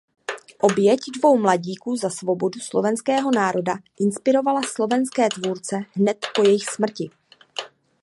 [0.61, 7.09] Oběť dvou mladíků za svobodu slovenského národa inspirovala slovenské tvůrce hned po jejich smrti.